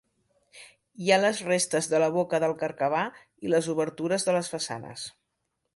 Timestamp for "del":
2.45-2.57